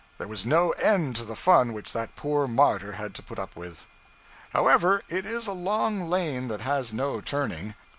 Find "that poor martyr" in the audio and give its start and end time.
1.93-2.93